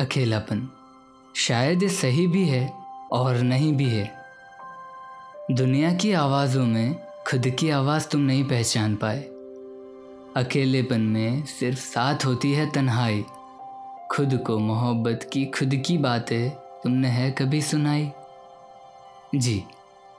[0.00, 0.68] अकेलापन।
[1.36, 2.72] शायद ये सही भी है
[3.12, 4.14] और नहीं भी है।
[5.50, 6.94] दुनिया की आवाज़ों में
[7.28, 9.20] खुद की आवाज़ तुम नहीं पहचान पाए।
[10.36, 13.24] अकेलेपन में सिर्फ़ साथ होती है तन्हाई।
[14.10, 18.10] खुद को मोहब्बत की खुद की बातें तुमने है कभी सुनाई।
[19.34, 19.64] जी,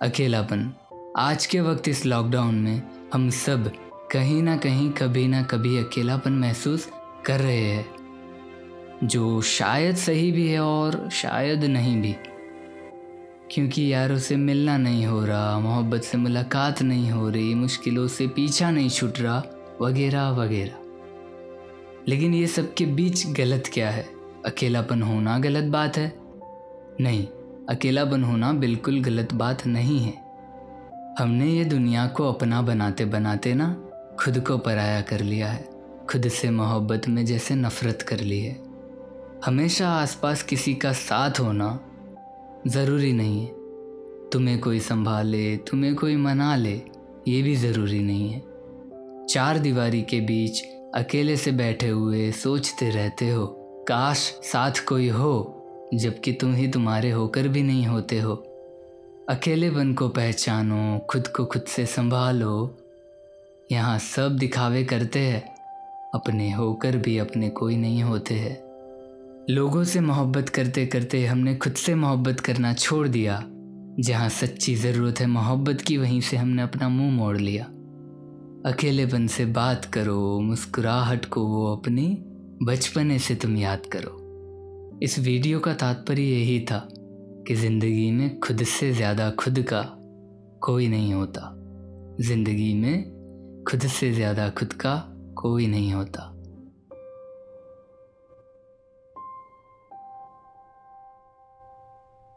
[0.02, 0.74] अकेलापन।
[1.18, 2.82] आज के वक्त इस लॉकडाउन में
[3.14, 3.72] हम सब
[4.12, 6.90] कहीं ना कहीं कभी ना कभी अकेलापन महसूस
[7.26, 7.99] कर रहे हैं।
[9.04, 12.16] जो शायद सही भी है और शायद नहीं भी।
[13.52, 18.28] क्योंकि यारों से मिलना नहीं हो रहा, मोहब्बत से मुलाकात नहीं हो रही, मुश्किलों से
[18.28, 19.44] पीछा नहीं छूट रहा,
[19.82, 20.74] वगैरह वगैरह।
[22.08, 24.10] लेकिन ये सब के बीच गलत क्या है?
[24.46, 26.14] अकेलापन होना गलत बात है?
[27.02, 27.28] नहीं,
[27.70, 30.14] अकेलापन होना बिल्कुल गलत बात नहीं है।
[31.20, 33.74] हमने ये दुनिया को अपना बनाते बनाते ना,
[34.20, 35.70] खुद को पराया कर लिया है,
[36.10, 38.69] खुद से मोहब्बत में जैसे नफ़रत कर ली है।
[39.46, 41.80] हमेशा आसपास किसी का साथ होना
[42.68, 43.48] ज़रूरी नहीं है।
[44.30, 46.82] तुम्हें कोई संभाले, तुम्हें कोई मना ले
[47.28, 48.44] ये भी ज़रूरी नहीं है।
[49.26, 50.64] चार दीवारी के बीच
[50.96, 53.48] अकेले से बैठे हुए, सोचते रहते हो,
[53.88, 58.36] काश साथ कोई हो, जबकि तुम ही तुम्हारे होकर भी नहीं होते हो।
[59.30, 62.78] अकेलेपन को पहचानो, खुद को खुद से संभालो।
[63.72, 65.56] यहाँ सब दिखावे करते हैं,
[66.14, 68.69] अपने होकर भी अपने कोई नहीं होते हैं।
[69.50, 73.44] लोगों से मोहब्बत करते करते हमने खुद से मोहब्बत करना छोड़ दिया।
[74.00, 77.64] जहाँ सच्ची ज़रूरत है, मोहब्बत की वहीं से हमने अपना मुँह मोड़ लिया।
[78.72, 82.08] अकेलेपन से बात करो, मुस्कुराहट को वो अपनी
[82.64, 86.88] बचपने से तुम याद करो। इस वीडियो का तात्पर्य यही था
[87.48, 89.82] कि ज़िंदगी में खुद से ज़्यादा खुद का
[90.62, 91.56] कोई नहीं होता।
[92.22, 94.96] ज़िंदगी में खुद से ज़्यादा खुद का
[95.38, 96.36] कोई नहीं होता।